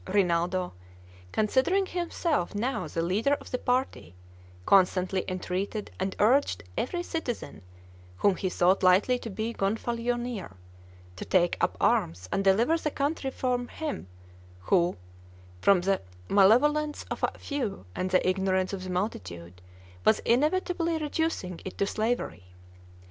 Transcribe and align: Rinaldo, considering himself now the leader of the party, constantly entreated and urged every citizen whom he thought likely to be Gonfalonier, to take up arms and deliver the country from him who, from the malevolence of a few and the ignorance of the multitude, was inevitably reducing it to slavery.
Rinaldo, 0.07 0.73
considering 1.31 1.85
himself 1.85 2.55
now 2.55 2.87
the 2.87 3.03
leader 3.03 3.33
of 3.35 3.51
the 3.51 3.59
party, 3.59 4.15
constantly 4.65 5.23
entreated 5.27 5.91
and 5.99 6.15
urged 6.17 6.63
every 6.75 7.03
citizen 7.03 7.61
whom 8.17 8.35
he 8.35 8.49
thought 8.49 8.81
likely 8.81 9.19
to 9.19 9.29
be 9.29 9.53
Gonfalonier, 9.53 10.53
to 11.17 11.23
take 11.23 11.55
up 11.61 11.77
arms 11.79 12.27
and 12.31 12.43
deliver 12.43 12.79
the 12.79 12.89
country 12.89 13.29
from 13.29 13.67
him 13.67 14.07
who, 14.61 14.97
from 15.61 15.81
the 15.81 16.01
malevolence 16.27 17.03
of 17.11 17.21
a 17.23 17.37
few 17.37 17.85
and 17.95 18.09
the 18.09 18.27
ignorance 18.27 18.73
of 18.73 18.83
the 18.83 18.89
multitude, 18.89 19.61
was 20.03 20.17
inevitably 20.21 20.97
reducing 20.97 21.61
it 21.63 21.77
to 21.77 21.85
slavery. 21.85 22.45